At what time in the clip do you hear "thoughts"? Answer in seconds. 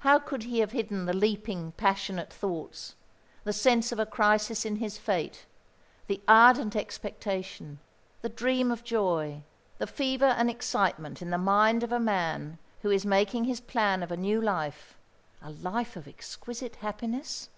2.32-2.96